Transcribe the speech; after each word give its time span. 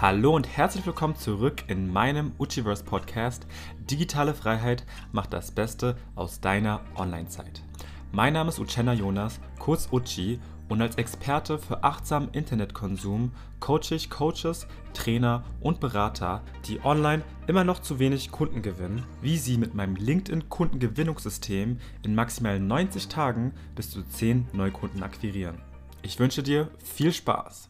Hallo 0.00 0.34
und 0.34 0.48
herzlich 0.48 0.86
willkommen 0.86 1.14
zurück 1.14 1.64
in 1.66 1.92
meinem 1.92 2.32
Uchiverse 2.38 2.82
Podcast. 2.82 3.46
Digitale 3.90 4.32
Freiheit 4.32 4.86
macht 5.12 5.34
das 5.34 5.50
Beste 5.50 5.94
aus 6.14 6.40
deiner 6.40 6.80
Online-Zeit. 6.96 7.62
Mein 8.10 8.32
Name 8.32 8.48
ist 8.48 8.58
Uchenna 8.58 8.94
Jonas, 8.94 9.40
kurz 9.58 9.90
Uchi, 9.92 10.40
und 10.70 10.80
als 10.80 10.94
Experte 10.94 11.58
für 11.58 11.84
achtsamen 11.84 12.30
Internetkonsum 12.32 13.32
coache 13.60 13.94
ich 13.94 14.08
Coaches, 14.08 14.66
Trainer 14.94 15.44
und 15.60 15.80
Berater, 15.80 16.40
die 16.64 16.82
online 16.82 17.22
immer 17.46 17.64
noch 17.64 17.82
zu 17.82 17.98
wenig 17.98 18.30
Kunden 18.30 18.62
gewinnen, 18.62 19.04
wie 19.20 19.36
sie 19.36 19.58
mit 19.58 19.74
meinem 19.74 19.96
LinkedIn-Kundengewinnungssystem 19.96 21.76
in 22.04 22.14
maximal 22.14 22.58
90 22.58 23.08
Tagen 23.08 23.52
bis 23.74 23.90
zu 23.90 24.02
10 24.02 24.48
Neukunden 24.54 25.02
akquirieren. 25.02 25.60
Ich 26.00 26.18
wünsche 26.18 26.42
dir 26.42 26.70
viel 26.78 27.12
Spaß! 27.12 27.69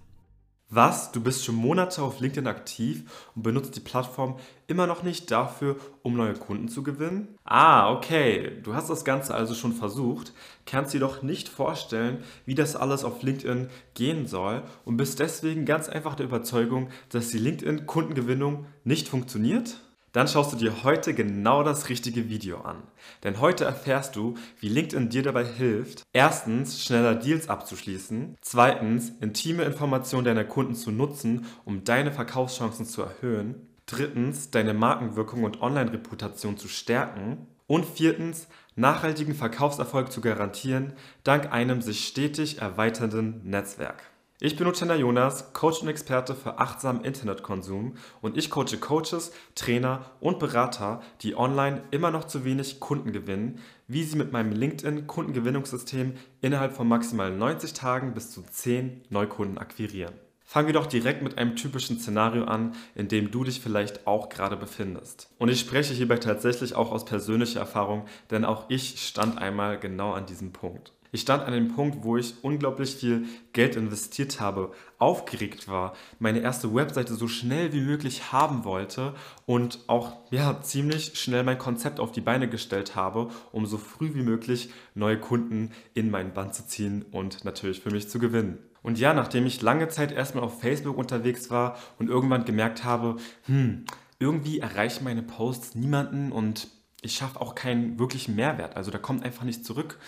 Was? 0.72 1.10
Du 1.10 1.20
bist 1.20 1.44
schon 1.44 1.56
Monate 1.56 2.00
auf 2.00 2.20
LinkedIn 2.20 2.46
aktiv 2.46 3.02
und 3.34 3.42
benutzt 3.42 3.74
die 3.74 3.80
Plattform 3.80 4.36
immer 4.68 4.86
noch 4.86 5.02
nicht 5.02 5.28
dafür, 5.32 5.74
um 6.02 6.16
neue 6.16 6.34
Kunden 6.34 6.68
zu 6.68 6.84
gewinnen? 6.84 7.36
Ah, 7.42 7.92
okay. 7.92 8.52
Du 8.62 8.72
hast 8.72 8.88
das 8.88 9.04
Ganze 9.04 9.34
also 9.34 9.54
schon 9.54 9.72
versucht, 9.72 10.32
kannst 10.66 10.94
dir 10.94 11.00
doch 11.00 11.22
nicht 11.22 11.48
vorstellen, 11.48 12.22
wie 12.46 12.54
das 12.54 12.76
alles 12.76 13.02
auf 13.02 13.20
LinkedIn 13.20 13.68
gehen 13.94 14.28
soll 14.28 14.62
und 14.84 14.96
bist 14.96 15.18
deswegen 15.18 15.64
ganz 15.64 15.88
einfach 15.88 16.14
der 16.14 16.26
Überzeugung, 16.26 16.90
dass 17.08 17.30
die 17.30 17.38
LinkedIn-Kundengewinnung 17.38 18.66
nicht 18.84 19.08
funktioniert? 19.08 19.80
Dann 20.12 20.26
schaust 20.26 20.52
du 20.52 20.56
dir 20.56 20.82
heute 20.82 21.14
genau 21.14 21.62
das 21.62 21.88
richtige 21.88 22.28
Video 22.28 22.62
an. 22.62 22.82
Denn 23.22 23.40
heute 23.40 23.64
erfährst 23.64 24.16
du, 24.16 24.34
wie 24.58 24.68
LinkedIn 24.68 25.08
dir 25.08 25.22
dabei 25.22 25.44
hilft, 25.44 26.02
erstens 26.12 26.84
schneller 26.84 27.14
Deals 27.14 27.48
abzuschließen, 27.48 28.36
zweitens 28.40 29.12
intime 29.20 29.62
Informationen 29.62 30.24
deiner 30.24 30.44
Kunden 30.44 30.74
zu 30.74 30.90
nutzen, 30.90 31.46
um 31.64 31.84
deine 31.84 32.10
Verkaufschancen 32.10 32.86
zu 32.86 33.02
erhöhen, 33.02 33.68
drittens 33.86 34.50
deine 34.50 34.74
Markenwirkung 34.74 35.44
und 35.44 35.62
Online-Reputation 35.62 36.56
zu 36.56 36.66
stärken 36.68 37.46
und 37.66 37.86
viertens 37.86 38.48
nachhaltigen 38.74 39.34
Verkaufserfolg 39.34 40.10
zu 40.10 40.20
garantieren, 40.20 40.94
dank 41.22 41.52
einem 41.52 41.82
sich 41.82 42.06
stetig 42.06 42.58
erweiternden 42.58 43.42
Netzwerk. 43.44 44.02
Ich 44.42 44.56
bin 44.56 44.66
Uchenda 44.66 44.94
Jonas, 44.94 45.52
Coach 45.52 45.82
und 45.82 45.88
Experte 45.88 46.34
für 46.34 46.58
achtsamen 46.58 47.04
Internetkonsum 47.04 47.96
und 48.22 48.38
ich 48.38 48.48
coache 48.48 48.78
Coaches, 48.80 49.32
Trainer 49.54 50.12
und 50.18 50.38
Berater, 50.38 51.02
die 51.20 51.36
online 51.36 51.82
immer 51.90 52.10
noch 52.10 52.24
zu 52.24 52.42
wenig 52.42 52.80
Kunden 52.80 53.12
gewinnen, 53.12 53.58
wie 53.86 54.02
sie 54.02 54.16
mit 54.16 54.32
meinem 54.32 54.52
LinkedIn 54.52 55.06
Kundengewinnungssystem 55.06 56.14
innerhalb 56.40 56.72
von 56.74 56.88
maximal 56.88 57.30
90 57.30 57.74
Tagen 57.74 58.14
bis 58.14 58.30
zu 58.30 58.40
10 58.40 59.02
Neukunden 59.10 59.58
akquirieren. 59.58 60.14
Fangen 60.42 60.68
wir 60.68 60.74
doch 60.74 60.86
direkt 60.86 61.20
mit 61.20 61.36
einem 61.36 61.54
typischen 61.54 62.00
Szenario 62.00 62.44
an, 62.44 62.74
in 62.94 63.08
dem 63.08 63.30
du 63.30 63.44
dich 63.44 63.60
vielleicht 63.60 64.06
auch 64.06 64.30
gerade 64.30 64.56
befindest. 64.56 65.28
Und 65.36 65.50
ich 65.50 65.60
spreche 65.60 65.92
hierbei 65.92 66.16
tatsächlich 66.16 66.74
auch 66.74 66.92
aus 66.92 67.04
persönlicher 67.04 67.60
Erfahrung, 67.60 68.06
denn 68.30 68.46
auch 68.46 68.70
ich 68.70 69.06
stand 69.06 69.36
einmal 69.36 69.78
genau 69.78 70.12
an 70.12 70.24
diesem 70.24 70.54
Punkt. 70.54 70.94
Ich 71.12 71.22
stand 71.22 71.42
an 71.44 71.52
dem 71.52 71.74
Punkt, 71.74 72.04
wo 72.04 72.16
ich 72.16 72.34
unglaublich 72.42 72.94
viel 72.94 73.24
Geld 73.52 73.74
investiert 73.74 74.40
habe, 74.40 74.72
aufgeregt 74.98 75.66
war, 75.66 75.94
meine 76.18 76.40
erste 76.40 76.72
Webseite 76.72 77.14
so 77.14 77.26
schnell 77.26 77.72
wie 77.72 77.80
möglich 77.80 78.32
haben 78.32 78.64
wollte 78.64 79.14
und 79.44 79.80
auch 79.88 80.18
ja, 80.30 80.62
ziemlich 80.62 81.18
schnell 81.18 81.42
mein 81.42 81.58
Konzept 81.58 81.98
auf 81.98 82.12
die 82.12 82.20
Beine 82.20 82.48
gestellt 82.48 82.94
habe, 82.94 83.30
um 83.50 83.66
so 83.66 83.76
früh 83.76 84.14
wie 84.14 84.22
möglich 84.22 84.70
neue 84.94 85.18
Kunden 85.18 85.72
in 85.94 86.10
meinen 86.10 86.32
Band 86.32 86.54
zu 86.54 86.66
ziehen 86.66 87.04
und 87.10 87.44
natürlich 87.44 87.80
für 87.80 87.90
mich 87.90 88.08
zu 88.08 88.18
gewinnen. 88.18 88.58
Und 88.82 88.98
ja, 88.98 89.12
nachdem 89.12 89.46
ich 89.46 89.62
lange 89.62 89.88
Zeit 89.88 90.12
erstmal 90.12 90.44
auf 90.44 90.60
Facebook 90.60 90.96
unterwegs 90.96 91.50
war 91.50 91.76
und 91.98 92.08
irgendwann 92.08 92.44
gemerkt 92.44 92.84
habe, 92.84 93.16
hm, 93.44 93.84
irgendwie 94.18 94.60
erreichen 94.60 95.04
meine 95.04 95.22
Posts 95.22 95.74
niemanden 95.74 96.30
und 96.30 96.68
ich 97.02 97.14
schaffe 97.14 97.40
auch 97.40 97.54
keinen 97.54 97.98
wirklichen 97.98 98.36
Mehrwert. 98.36 98.76
Also 98.76 98.90
da 98.90 98.98
kommt 98.98 99.24
einfach 99.24 99.44
nichts 99.44 99.66
zurück 99.66 99.98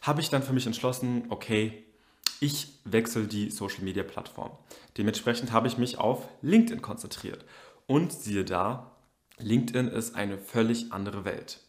habe 0.00 0.20
ich 0.20 0.30
dann 0.30 0.42
für 0.42 0.52
mich 0.52 0.66
entschlossen, 0.66 1.24
okay, 1.28 1.84
ich 2.40 2.68
wechsle 2.84 3.26
die 3.26 3.50
Social 3.50 3.82
Media 3.82 4.02
Plattform. 4.02 4.52
Dementsprechend 4.96 5.52
habe 5.52 5.66
ich 5.66 5.78
mich 5.78 5.98
auf 5.98 6.28
LinkedIn 6.42 6.82
konzentriert. 6.82 7.44
Und 7.86 8.12
siehe 8.12 8.44
da, 8.44 8.92
LinkedIn 9.38 9.88
ist 9.88 10.14
eine 10.14 10.38
völlig 10.38 10.92
andere 10.92 11.24
Welt. 11.24 11.60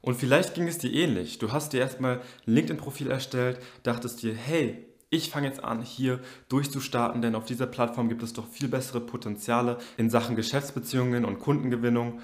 Und 0.00 0.16
vielleicht 0.16 0.54
ging 0.54 0.66
es 0.66 0.78
dir 0.78 0.92
ähnlich. 0.92 1.38
Du 1.38 1.52
hast 1.52 1.72
dir 1.72 1.80
erstmal 1.80 2.20
ein 2.46 2.54
LinkedIn-Profil 2.54 3.10
erstellt, 3.10 3.60
dachtest 3.82 4.22
dir, 4.22 4.34
hey, 4.34 4.86
ich 5.10 5.30
fange 5.30 5.48
jetzt 5.48 5.64
an, 5.64 5.82
hier 5.82 6.20
durchzustarten, 6.48 7.22
denn 7.22 7.34
auf 7.34 7.46
dieser 7.46 7.66
Plattform 7.66 8.08
gibt 8.08 8.22
es 8.22 8.32
doch 8.32 8.46
viel 8.46 8.68
bessere 8.68 9.00
Potenziale 9.00 9.78
in 9.96 10.10
Sachen 10.10 10.36
Geschäftsbeziehungen 10.36 11.24
und 11.24 11.38
Kundengewinnung. 11.38 12.20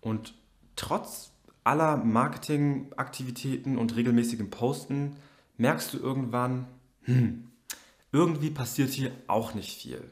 Und 0.00 0.34
trotz 0.76 1.32
aller 1.64 1.96
Marketingaktivitäten 1.96 3.78
und 3.78 3.96
regelmäßigem 3.96 4.50
Posten 4.50 5.16
merkst 5.56 5.94
du 5.94 5.98
irgendwann, 5.98 6.66
hm, 7.02 7.48
irgendwie 8.12 8.50
passiert 8.50 8.90
hier 8.90 9.12
auch 9.26 9.54
nicht 9.54 9.80
viel. 9.80 10.02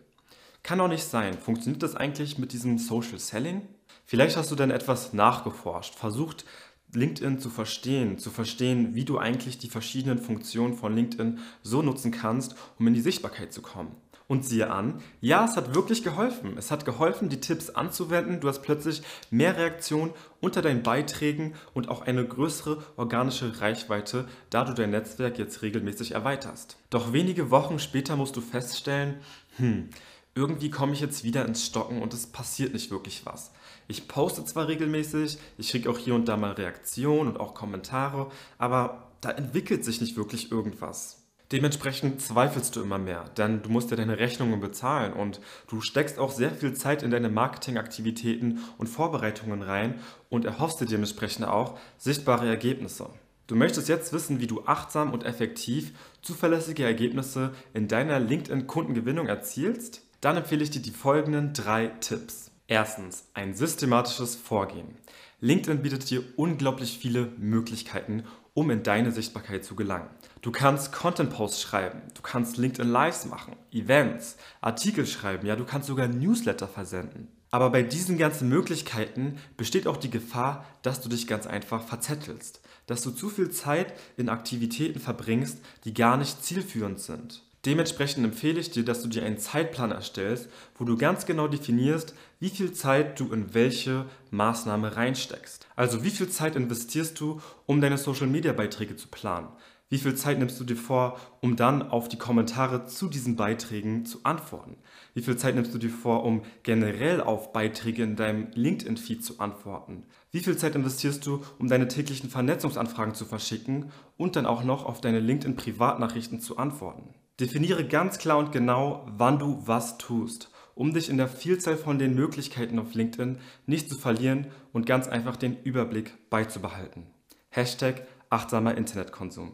Kann 0.63 0.81
auch 0.81 0.89
nicht 0.89 1.05
sein. 1.05 1.39
Funktioniert 1.39 1.83
das 1.83 1.95
eigentlich 1.95 2.39
mit 2.39 2.53
diesem 2.53 2.79
Social 2.79 3.19
Selling? 3.19 3.63
Vielleicht 4.05 4.37
hast 4.37 4.51
du 4.51 4.55
dann 4.55 4.71
etwas 4.71 5.13
nachgeforscht, 5.13 5.95
versucht 5.95 6.45
LinkedIn 6.93 7.41
zu 7.41 7.51
verstehen, 7.51 8.19
zu 8.19 8.31
verstehen, 8.31 8.95
wie 8.95 9.05
du 9.05 9.19
eigentlich 9.19 9.59
die 9.59 9.69
verschiedenen 9.69 10.19
Funktionen 10.19 10.75
von 10.75 10.95
LinkedIn 10.95 11.39
so 11.63 11.83
nutzen 11.83 12.11
kannst, 12.11 12.55
um 12.79 12.87
in 12.87 12.95
die 12.95 13.01
Sichtbarkeit 13.01 13.53
zu 13.53 13.63
kommen. 13.63 13.95
Und 14.29 14.45
siehe 14.45 14.71
an, 14.71 15.01
ja, 15.21 15.45
es 15.45 15.57
hat 15.57 15.75
wirklich 15.75 16.03
geholfen. 16.03 16.57
Es 16.59 16.73
hat 16.73 16.85
geholfen, 16.85 17.29
die 17.29 17.41
Tipps 17.41 17.71
anzuwenden. 17.71 18.41
Du 18.41 18.49
hast 18.49 18.63
plötzlich 18.63 19.03
mehr 19.31 19.57
Reaktionen 19.57 20.13
unter 20.41 20.63
deinen 20.63 20.83
Beiträgen 20.83 21.55
und 21.75 21.89
auch 21.89 22.03
eine 22.03 22.27
größere 22.27 22.83
organische 22.97 23.61
Reichweite, 23.61 24.27
da 24.51 24.65
du 24.65 24.75
dein 24.75 24.91
Netzwerk 24.91 25.39
jetzt 25.39 25.63
regelmäßig 25.63 26.13
erweiterst. 26.13 26.77
Doch 26.91 27.13
wenige 27.13 27.53
Wochen 27.53 27.79
später 27.79 28.17
musst 28.17 28.37
du 28.37 28.41
feststellen, 28.41 29.19
hm, 29.59 29.91
irgendwie 30.37 30.71
komme 30.71 30.93
ich 30.93 31.01
jetzt 31.01 31.25
wieder 31.25 31.47
ins 31.47 31.65
Stocken 31.65 32.03
und 32.03 32.13
es 32.13 32.27
passiert 32.27 32.75
nicht 32.75 32.91
wirklich 32.91 33.25
was. 33.25 33.53
Ich 33.89 34.07
poste 34.07 34.45
zwar 34.45 34.69
regelmäßig, 34.69 35.39
ich 35.57 35.71
kriege 35.71 35.89
auch 35.89 35.99
hier 35.99 36.15
und 36.15 36.27
da 36.27 36.37
mal 36.37 36.53
Reaktionen 36.53 37.29
und 37.29 37.41
auch 37.41 37.55
Kommentare, 37.55 38.31
aber 38.59 39.13
da 39.23 39.31
entwickelt 39.31 39.85
sich 39.85 40.01
nicht 40.01 40.17
wirklich 40.17 40.53
irgendwas. 40.53 41.26
Dementsprechend 41.53 42.21
zweifelst 42.21 42.75
du 42.75 42.83
immer 42.83 42.99
mehr, 42.99 43.25
denn 43.37 43.63
du 43.63 43.71
musst 43.71 43.91
ja 43.93 43.97
deine 43.97 44.19
Rechnungen 44.19 44.59
bezahlen 44.59 45.13
und 45.13 45.41
du 45.69 45.81
steckst 45.81 46.19
auch 46.19 46.33
sehr 46.33 46.51
viel 46.51 46.75
Zeit 46.75 47.05
in 47.05 47.13
deine 47.13 47.29
Marketingaktivitäten 47.29 48.59
und 48.79 48.89
Vorbereitungen 48.89 49.63
rein 49.63 50.01
und 50.29 50.45
erhoffst 50.45 50.81
dir 50.81 50.87
dementsprechend 50.87 51.47
auch 51.47 51.79
sichtbare 51.99 52.49
Ergebnisse. 52.49 53.11
Du 53.47 53.55
möchtest 53.55 53.89
jetzt 53.89 54.13
wissen, 54.13 54.41
wie 54.41 54.49
du 54.49 54.65
achtsam 54.65 55.13
und 55.13 55.23
effektiv 55.23 55.93
zuverlässige 56.21 56.83
Ergebnisse 56.83 57.55
in 57.75 57.87
deiner 57.87 58.19
LinkedIn-Kundengewinnung 58.19 59.29
erzielst? 59.29 60.03
Dann 60.21 60.37
empfehle 60.37 60.65
ich 60.65 60.71
dir 60.71 60.83
die 60.83 60.91
folgenden 60.91 61.53
drei 61.53 61.87
Tipps. 62.01 62.51
Erstens, 62.67 63.29
ein 63.35 63.55
systematisches 63.55 64.35
Vorgehen. 64.35 64.97
LinkedIn 65.41 65.83
bietet 65.83 66.11
dir 66.11 66.25
unglaublich 66.35 66.99
viele 66.99 67.27
Möglichkeiten, 67.37 68.25
um 68.57 68.71
in 68.71 68.83
deine 68.83 69.13
Sichtbarkeit 69.13 69.67
zu 69.67 69.77
gelangen. 69.77 70.09
Du 70.41 70.51
kannst 70.51 70.91
Content-Posts 70.91 71.61
schreiben, 71.61 72.01
du 72.15 72.23
kannst 72.23 72.57
LinkedIn 72.57 72.91
Lives 72.91 73.27
machen, 73.27 73.55
Events, 73.71 74.39
Artikel 74.63 75.07
schreiben, 75.07 75.47
ja, 75.47 75.57
du 75.57 75.65
kannst 75.65 75.89
sogar 75.89 76.09
Newsletter 76.09 76.67
versenden. 76.67 77.29
Aber 77.51 77.69
bei 77.69 77.83
diesen 77.83 78.17
ganzen 78.17 78.49
Möglichkeiten 78.49 79.37
besteht 79.59 79.87
auch 79.87 79.99
die 79.99 80.11
Gefahr, 80.11 80.65
dass 80.81 81.03
du 81.03 81.11
dich 81.11 81.27
ganz 81.27 81.47
einfach 81.47 81.83
verzettelst, 81.83 82.63
dass 82.87 83.03
du 83.03 83.11
zu 83.11 83.29
viel 83.29 83.51
Zeit 83.51 83.93
in 84.17 84.31
Aktivitäten 84.31 85.01
verbringst, 85.01 85.59
die 85.85 85.93
gar 85.93 86.17
nicht 86.17 86.43
zielführend 86.43 86.99
sind. 86.99 87.46
Dementsprechend 87.67 88.25
empfehle 88.25 88.61
ich 88.61 88.71
dir, 88.71 88.85
dass 88.85 89.03
du 89.03 89.09
dir 89.09 89.25
einen 89.25 89.39
Zeitplan 89.39 89.91
erstellst, 89.91 90.49
wo 90.77 90.85
du 90.85 90.97
ganz 90.97 91.27
genau 91.27 91.49
definierst, 91.49 92.15
wie 92.39 92.49
viel 92.49 92.73
Zeit 92.73 93.19
du 93.19 93.33
in 93.33 93.55
welche 93.55 94.07
Maßnahme 94.31 94.95
reinsteckst. 94.95 95.67
Also 95.75 96.05
wie 96.05 96.11
viel 96.11 96.29
Zeit 96.29 96.55
investierst 96.55 97.19
du, 97.19 97.41
um 97.67 97.81
deine 97.81 97.99
Social-Media-Beiträge 97.99 98.95
zu 98.95 99.09
planen? 99.09 99.49
Wie 99.89 99.99
viel 99.99 100.15
Zeit 100.15 100.39
nimmst 100.39 100.61
du 100.61 100.65
dir 100.65 100.77
vor, 100.77 101.19
um 101.41 101.57
dann 101.57 101.83
auf 101.83 102.09
die 102.09 102.19
Kommentare 102.19 102.87
zu 102.87 103.09
diesen 103.09 103.35
Beiträgen 103.35 104.07
zu 104.07 104.21
antworten? 104.23 104.77
Wie 105.15 105.23
viel 105.23 105.37
Zeit 105.37 105.57
nimmst 105.57 105.75
du 105.75 105.79
dir 105.79 105.91
vor, 105.91 106.23
um 106.23 106.43
generell 106.63 107.21
auf 107.21 107.53
Beiträge 107.53 108.05
in 108.05 108.15
deinem 108.15 108.47
LinkedIn-Feed 108.55 109.25
zu 109.25 109.41
antworten? 109.41 110.05
Wie 110.31 110.41
viel 110.41 110.57
Zeit 110.57 110.77
investierst 110.77 111.27
du, 111.27 111.43
um 111.59 111.67
deine 111.67 111.89
täglichen 111.89 112.31
Vernetzungsanfragen 112.31 113.15
zu 113.15 113.25
verschicken 113.25 113.91
und 114.17 114.37
dann 114.37 114.47
auch 114.47 114.63
noch 114.63 114.85
auf 114.85 115.01
deine 115.01 115.19
LinkedIn-Privatnachrichten 115.19 116.41
zu 116.41 116.59
antworten? 116.59 117.13
Definiere 117.39 117.87
ganz 117.87 118.17
klar 118.17 118.39
und 118.39 118.51
genau, 118.51 119.07
wann 119.11 119.39
du 119.39 119.61
was 119.67 119.99
tust, 119.99 120.51
um 120.75 120.95
dich 120.95 121.11
in 121.11 121.19
der 121.19 121.29
Vielzahl 121.29 121.77
von 121.77 121.99
den 121.99 122.15
Möglichkeiten 122.15 122.79
auf 122.79 122.95
LinkedIn 122.95 123.41
nicht 123.67 123.91
zu 123.91 123.99
verlieren 123.99 124.47
und 124.73 124.87
ganz 124.87 125.07
einfach 125.07 125.37
den 125.37 125.63
Überblick 125.63 126.31
beizubehalten. 126.31 127.07
Hashtag 127.51 128.07
achtsamer 128.31 128.75
Internetkonsum. 128.77 129.53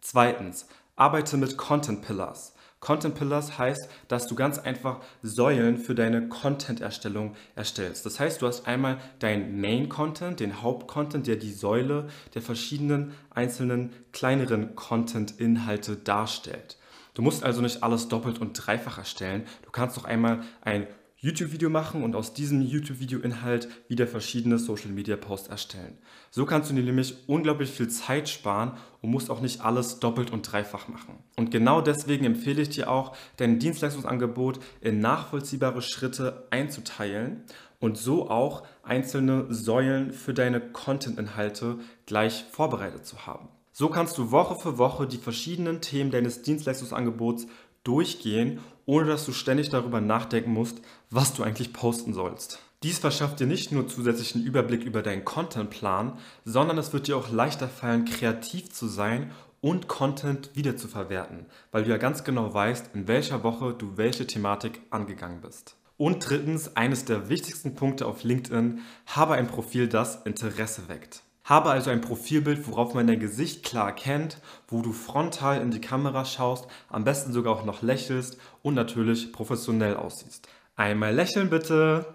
Zweitens, 0.00 0.68
arbeite 0.94 1.36
mit 1.36 1.56
Content 1.56 2.02
Pillars. 2.02 2.54
Content 2.78 3.16
Pillars 3.16 3.58
heißt, 3.58 3.88
dass 4.06 4.28
du 4.28 4.36
ganz 4.36 4.60
einfach 4.60 5.00
Säulen 5.22 5.78
für 5.78 5.96
deine 5.96 6.28
Content-Erstellung 6.28 7.34
erstellst. 7.56 8.06
Das 8.06 8.20
heißt, 8.20 8.42
du 8.42 8.46
hast 8.46 8.68
einmal 8.68 8.98
dein 9.18 9.60
Main-Content, 9.60 10.38
den 10.38 10.62
Hauptcontent, 10.62 11.26
der 11.26 11.36
die 11.36 11.52
Säule 11.52 12.08
der 12.34 12.42
verschiedenen 12.42 13.12
einzelnen 13.30 13.92
kleineren 14.12 14.76
Content-Inhalte 14.76 15.96
darstellt. 15.96 16.76
Du 17.14 17.22
musst 17.22 17.44
also 17.44 17.62
nicht 17.62 17.82
alles 17.82 18.08
doppelt 18.08 18.40
und 18.40 18.52
dreifach 18.54 18.98
erstellen. 18.98 19.44
Du 19.62 19.70
kannst 19.70 19.96
doch 19.96 20.04
einmal 20.04 20.42
ein 20.60 20.86
YouTube-Video 21.24 21.70
machen 21.70 22.02
und 22.02 22.14
aus 22.16 22.34
diesem 22.34 22.60
YouTube-Video-Inhalt 22.60 23.68
wieder 23.88 24.06
verschiedene 24.06 24.58
Social-Media-Posts 24.58 25.48
erstellen. 25.48 25.96
So 26.30 26.44
kannst 26.44 26.70
du 26.70 26.74
dir 26.74 26.82
nämlich 26.82 27.16
unglaublich 27.28 27.70
viel 27.70 27.88
Zeit 27.88 28.28
sparen 28.28 28.72
und 29.00 29.10
musst 29.10 29.30
auch 29.30 29.40
nicht 29.40 29.62
alles 29.62 30.00
doppelt 30.00 30.30
und 30.32 30.42
dreifach 30.42 30.88
machen. 30.88 31.14
Und 31.36 31.50
genau 31.50 31.80
deswegen 31.80 32.26
empfehle 32.26 32.60
ich 32.60 32.68
dir 32.68 32.90
auch, 32.90 33.16
dein 33.38 33.58
Dienstleistungsangebot 33.58 34.60
in 34.82 35.00
nachvollziehbare 35.00 35.80
Schritte 35.80 36.46
einzuteilen 36.50 37.44
und 37.80 37.96
so 37.96 38.28
auch 38.28 38.66
einzelne 38.82 39.46
Säulen 39.48 40.12
für 40.12 40.34
deine 40.34 40.60
Content-Inhalte 40.60 41.78
gleich 42.04 42.44
vorbereitet 42.50 43.06
zu 43.06 43.26
haben. 43.26 43.48
So 43.76 43.88
kannst 43.88 44.16
du 44.18 44.30
Woche 44.30 44.54
für 44.54 44.78
Woche 44.78 45.08
die 45.08 45.18
verschiedenen 45.18 45.80
Themen 45.80 46.12
deines 46.12 46.42
Dienstleistungsangebots 46.42 47.48
durchgehen, 47.82 48.60
ohne 48.86 49.08
dass 49.08 49.26
du 49.26 49.32
ständig 49.32 49.68
darüber 49.68 50.00
nachdenken 50.00 50.52
musst, 50.52 50.80
was 51.10 51.34
du 51.34 51.42
eigentlich 51.42 51.72
posten 51.72 52.14
sollst. 52.14 52.60
Dies 52.84 53.00
verschafft 53.00 53.40
dir 53.40 53.48
nicht 53.48 53.72
nur 53.72 53.88
zusätzlichen 53.88 54.44
Überblick 54.44 54.84
über 54.84 55.02
deinen 55.02 55.24
Contentplan, 55.24 56.12
sondern 56.44 56.78
es 56.78 56.92
wird 56.92 57.08
dir 57.08 57.16
auch 57.16 57.32
leichter 57.32 57.66
fallen, 57.66 58.04
kreativ 58.04 58.70
zu 58.70 58.86
sein 58.86 59.32
und 59.60 59.88
Content 59.88 60.50
wiederzuverwerten, 60.54 61.46
weil 61.72 61.82
du 61.82 61.90
ja 61.90 61.96
ganz 61.96 62.22
genau 62.22 62.54
weißt, 62.54 62.90
in 62.94 63.08
welcher 63.08 63.42
Woche 63.42 63.74
du 63.74 63.96
welche 63.96 64.24
Thematik 64.24 64.82
angegangen 64.90 65.40
bist. 65.40 65.74
Und 65.96 66.28
drittens, 66.28 66.76
eines 66.76 67.06
der 67.06 67.28
wichtigsten 67.28 67.74
Punkte 67.74 68.06
auf 68.06 68.22
LinkedIn, 68.22 68.82
habe 69.06 69.34
ein 69.34 69.48
Profil, 69.48 69.88
das 69.88 70.22
Interesse 70.22 70.86
weckt. 70.86 71.23
Habe 71.44 71.68
also 71.68 71.90
ein 71.90 72.00
Profilbild, 72.00 72.66
worauf 72.66 72.94
man 72.94 73.06
dein 73.06 73.20
Gesicht 73.20 73.64
klar 73.64 73.88
erkennt, 73.88 74.38
wo 74.66 74.80
du 74.80 74.92
frontal 74.92 75.60
in 75.60 75.70
die 75.70 75.80
Kamera 75.80 76.24
schaust, 76.24 76.66
am 76.88 77.04
besten 77.04 77.34
sogar 77.34 77.54
auch 77.54 77.66
noch 77.66 77.82
lächelst 77.82 78.38
und 78.62 78.74
natürlich 78.74 79.30
professionell 79.30 79.96
aussiehst. 79.96 80.48
Einmal 80.74 81.14
lächeln 81.14 81.50
bitte! 81.50 82.14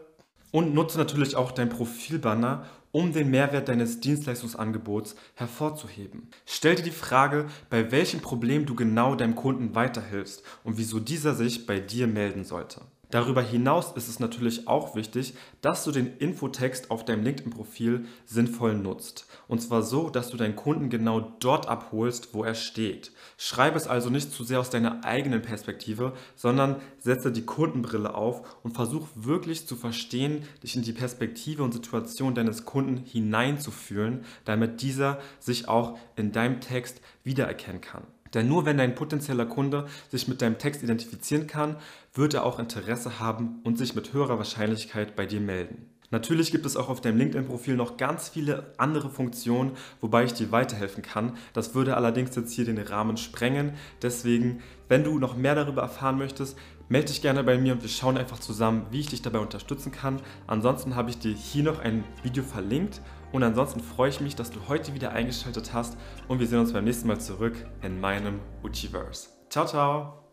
Und 0.52 0.74
nutze 0.74 0.98
natürlich 0.98 1.36
auch 1.36 1.52
dein 1.52 1.70
Profilbanner, 1.70 2.66
um 2.92 3.14
den 3.14 3.30
Mehrwert 3.30 3.70
deines 3.70 4.00
Dienstleistungsangebots 4.00 5.16
hervorzuheben. 5.36 6.28
Stell 6.48 6.74
dir 6.74 6.82
die 6.82 6.90
Frage, 6.90 7.46
bei 7.70 7.92
welchem 7.92 8.22
Problem 8.22 8.66
du 8.66 8.74
genau 8.74 9.14
deinem 9.14 9.36
Kunden 9.36 9.76
weiterhilfst 9.76 10.42
und 10.64 10.80
wieso 10.80 11.00
dieser 11.00 11.36
sich 11.36 11.68
bei 11.68 11.80
dir 11.80 12.08
melden 12.08 12.46
sollte. 12.46 12.82
Darüber 13.12 13.42
hinaus 13.42 13.94
ist 13.94 14.08
es 14.08 14.20
natürlich 14.20 14.68
auch 14.68 14.96
wichtig, 14.96 15.34
dass 15.62 15.84
du 15.84 15.92
den 15.92 16.18
Infotext 16.18 16.92
auf 16.92 17.06
deinem 17.06 17.24
LinkedIn-Profil 17.24 18.06
sinnvoll 18.26 18.76
nutzt. 18.76 19.26
Und 19.48 19.64
zwar 19.64 19.82
so, 19.82 20.12
dass 20.12 20.30
du 20.30 20.38
deinen 20.38 20.56
Kunden 20.56 20.90
genau 20.90 21.20
dort 21.40 21.68
abholst, 21.68 22.36
wo 22.36 22.44
er 22.44 22.54
steht. 22.54 23.12
Schreibe 23.38 23.78
es 23.78 23.88
also 23.88 24.12
nicht 24.12 24.32
zu 24.32 24.44
sehr 24.44 24.60
aus 24.60 24.70
deiner 24.70 25.04
eigenen 25.06 25.42
Perspektive, 25.42 26.14
sondern 26.36 26.76
setze 27.00 27.32
die 27.32 27.46
Kundenbrille 27.46 28.14
auf 28.14 28.58
und 28.62 28.76
versuch 28.76 29.08
wirklich 29.16 29.66
zu 29.66 29.76
verstehen, 29.76 30.44
dich 30.62 30.76
in 30.76 30.84
die 30.84 30.94
Perspektive 30.94 31.64
und 31.64 31.74
Situation 31.74 32.36
deines 32.36 32.66
Kunden 32.66 32.98
hineinzufühlen, 32.98 34.24
damit 34.46 34.84
dieser 34.84 35.20
sich 35.40 35.68
auch 35.68 35.98
in 36.16 36.32
deinem 36.32 36.62
Text 36.62 37.02
wiedererkennen 37.24 37.82
kann. 37.82 38.04
Denn 38.34 38.48
nur 38.48 38.66
wenn 38.66 38.78
dein 38.78 38.96
potenzieller 38.96 39.46
Kunde 39.46 39.88
sich 40.10 40.28
mit 40.28 40.42
deinem 40.42 40.58
Text 40.58 40.84
identifizieren 40.84 41.48
kann, 41.48 41.78
wird 42.14 42.34
er 42.34 42.46
auch 42.46 42.60
Interesse 42.60 43.20
haben 43.20 43.60
und 43.64 43.78
sich 43.78 43.96
mit 43.96 44.14
höherer 44.14 44.38
Wahrscheinlichkeit 44.38 45.16
bei 45.16 45.26
dir 45.26 45.42
melden. 45.42 45.90
Natürlich 46.12 46.52
gibt 46.52 46.66
es 46.66 46.76
auch 46.76 46.90
auf 46.90 47.02
deinem 47.02 47.18
LinkedIn-Profil 47.18 47.76
noch 47.76 47.98
ganz 47.98 48.30
viele 48.30 48.74
andere 48.78 49.10
Funktionen, 49.10 49.74
wobei 50.02 50.24
ich 50.24 50.34
dir 50.34 50.52
weiterhelfen 50.52 51.04
kann. 51.04 51.38
Das 51.54 51.76
würde 51.76 51.96
allerdings 51.96 52.36
jetzt 52.36 52.52
hier 52.52 52.66
den 52.66 52.80
Rahmen 52.80 53.18
sprengen. 53.18 53.74
Deswegen, 54.02 54.62
wenn 54.88 55.04
du 55.04 55.20
noch 55.20 55.38
mehr 55.38 55.54
darüber 55.54 55.84
erfahren 55.84 56.18
möchtest, 56.18 56.58
melde 56.90 57.08
dich 57.08 57.22
gerne 57.22 57.44
bei 57.44 57.58
mir 57.58 57.74
und 57.74 57.82
wir 57.82 57.90
schauen 57.90 58.18
einfach 58.18 58.40
zusammen, 58.40 58.86
wie 58.92 59.00
ich 59.00 59.08
dich 59.08 59.22
dabei 59.22 59.40
unterstützen 59.40 59.92
kann. 59.92 60.22
Ansonsten 60.48 60.96
habe 60.96 61.10
ich 61.10 61.20
dir 61.20 61.34
hier 61.34 61.64
noch 61.64 61.80
ein 61.80 62.04
Video 62.24 62.44
verlinkt 62.44 63.02
und 63.32 63.44
ansonsten 63.44 63.80
freue 63.80 64.10
ich 64.10 64.20
mich, 64.20 64.36
dass 64.36 64.52
du 64.52 64.60
heute 64.68 64.94
wieder 64.94 65.12
eingeschaltet 65.12 65.74
hast 65.74 65.98
und 66.28 66.40
wir 66.40 66.48
sehen 66.48 66.60
uns 66.60 66.74
beim 66.74 66.84
nächsten 66.84 67.08
Mal 67.08 67.20
zurück 67.20 67.56
in 67.82 68.00
meinem 68.02 68.40
Uchiverse. 68.64 69.30
Ciao, 69.50 69.66
ciao! 69.66 70.29